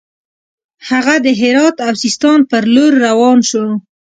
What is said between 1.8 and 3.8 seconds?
او سیستان پر لور روان شو.